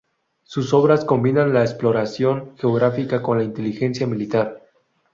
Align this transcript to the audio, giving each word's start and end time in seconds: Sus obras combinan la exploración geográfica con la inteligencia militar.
Sus 0.41 0.73
obras 0.73 1.05
combinan 1.05 1.53
la 1.53 1.61
exploración 1.61 2.57
geográfica 2.57 3.21
con 3.21 3.37
la 3.37 3.43
inteligencia 3.43 4.07
militar. 4.07 4.63